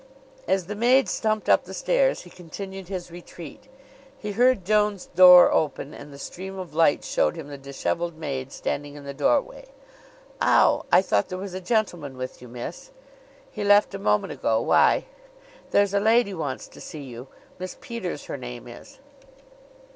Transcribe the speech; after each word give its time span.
As 0.47 0.65
the 0.65 0.73
maid 0.73 1.07
stumped 1.07 1.47
up 1.47 1.65
the 1.65 1.75
stairs 1.75 2.21
he 2.23 2.31
continued 2.31 2.87
his 2.87 3.11
retreat. 3.11 3.65
He 4.17 4.31
heard 4.31 4.65
Joan's 4.65 5.05
door 5.05 5.51
open, 5.53 5.93
and 5.93 6.11
the 6.11 6.17
stream 6.17 6.57
of 6.57 6.73
light 6.73 7.03
showed 7.03 7.35
him 7.35 7.49
the 7.49 7.57
disheveled 7.59 8.17
maid 8.17 8.51
standing 8.51 8.95
in 8.95 9.03
the 9.03 9.13
doorway. 9.13 9.65
"Ow, 10.41 10.87
I 10.91 11.03
thought 11.03 11.29
there 11.29 11.37
was 11.37 11.53
a 11.53 11.61
gentleman 11.61 12.17
with 12.17 12.41
you, 12.41 12.47
miss." 12.47 12.89
"He 13.51 13.63
left 13.63 13.93
a 13.93 13.99
moment 13.99 14.33
ago. 14.33 14.59
Why?" 14.59 15.05
"There's 15.69 15.93
a 15.93 15.99
lady 15.99 16.33
wants 16.33 16.67
to 16.69 16.81
see 16.81 17.03
you. 17.03 17.27
Miss 17.59 17.77
Peters, 17.79 18.25
her 18.25 18.37
name 18.37 18.67
is." 18.67 18.97